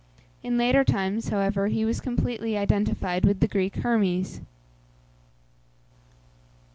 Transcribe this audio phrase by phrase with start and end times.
[0.41, 4.41] In later times, however, he was completely identified with the Greek Hermes.